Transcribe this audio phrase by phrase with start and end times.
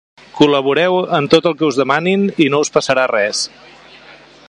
[0.37, 3.45] Col·laborareu en tot el que us demanin i no us passarà res.